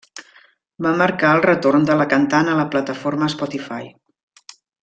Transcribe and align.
Va 0.85 0.93
marcar 1.01 1.33
el 1.37 1.43
retorn 1.45 1.85
de 1.91 1.99
la 2.01 2.09
cantant 2.15 2.51
a 2.55 2.59
la 2.63 2.67
plataforma 2.75 3.29
Spotify. 3.39 3.95